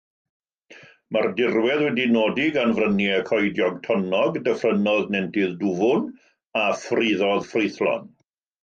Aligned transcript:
Mae'r 1.17 1.27
dirwedd 1.39 1.83
wedi'i 1.87 2.07
nodi 2.15 2.47
gan 2.57 2.73
fryniau 2.79 3.27
coediog, 3.29 3.77
tonnog, 3.85 4.41
dyffrynnoedd 4.49 5.15
nentydd 5.19 5.55
dwfn 5.63 6.11
a 6.65 6.69
phriddoedd 6.83 7.49
ffrwythlon. 7.55 8.15